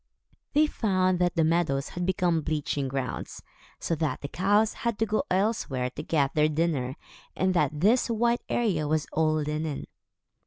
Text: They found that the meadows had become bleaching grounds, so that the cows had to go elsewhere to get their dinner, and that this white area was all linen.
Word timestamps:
They 0.53 0.65
found 0.65 1.19
that 1.19 1.35
the 1.35 1.43
meadows 1.43 1.89
had 1.89 2.07
become 2.07 2.41
bleaching 2.41 2.87
grounds, 2.87 3.43
so 3.79 3.93
that 3.97 4.21
the 4.21 4.27
cows 4.27 4.73
had 4.81 4.97
to 4.97 5.05
go 5.05 5.21
elsewhere 5.29 5.91
to 5.91 6.01
get 6.01 6.33
their 6.33 6.49
dinner, 6.49 6.95
and 7.35 7.53
that 7.53 7.81
this 7.81 8.09
white 8.09 8.41
area 8.49 8.87
was 8.87 9.05
all 9.11 9.35
linen. 9.35 9.85